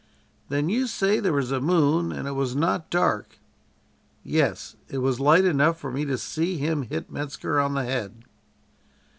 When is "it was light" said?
4.89-5.45